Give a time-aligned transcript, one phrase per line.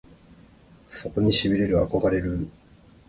[0.87, 2.49] そこに痺れる憧れるぅ！！